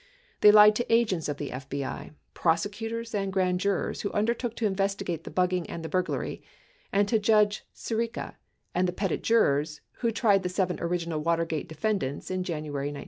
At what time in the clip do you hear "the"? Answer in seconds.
1.37-1.51, 5.25-5.29, 5.85-5.89, 8.87-8.93, 10.41-10.49